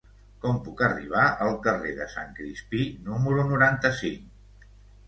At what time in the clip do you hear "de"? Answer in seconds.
2.01-2.09